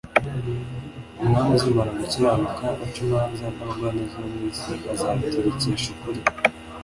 Umwami 1.21 1.51
uzimana 1.57 1.91
gukiranuka, 1.99 2.65
ac’imanza, 2.83 3.45
‘‘n’abagwaneza 3.55 4.15
bo 4.23 4.29
mu 4.33 4.41
isi 4.51 4.71
azabategekesha 4.91 5.87
ukuri; 5.93 6.21